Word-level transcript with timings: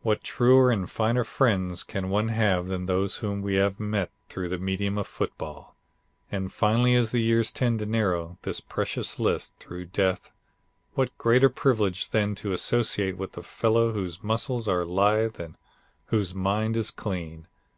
"What 0.00 0.24
truer 0.24 0.70
and 0.70 0.90
finer 0.90 1.24
friends 1.24 1.84
can 1.84 2.08
one 2.08 2.28
have 2.28 2.68
than 2.68 2.86
those 2.86 3.18
whom 3.18 3.42
we 3.42 3.56
have 3.56 3.78
met 3.78 4.10
through 4.30 4.48
the 4.48 4.56
medium 4.56 4.96
of 4.96 5.06
football! 5.06 5.76
And 6.32 6.50
finally 6.50 6.94
as 6.94 7.10
the 7.12 7.20
years 7.22 7.52
tend 7.52 7.80
to 7.80 7.84
narrow 7.84 8.38
this 8.44 8.60
precious 8.60 9.18
list, 9.18 9.52
through 9.60 9.84
death, 9.92 10.30
what 10.94 11.18
greater 11.18 11.50
privilege 11.50 12.08
than 12.08 12.34
to 12.36 12.52
associate 12.54 13.18
with 13.18 13.32
the 13.32 13.42
fellow 13.42 13.92
whose 13.92 14.22
muscles 14.22 14.68
are 14.68 14.86
lithe 14.86 15.38
and 15.38 15.54
whose 16.06 16.34
mind 16.34 16.74
is 16.74 16.90
clean. 16.90 17.46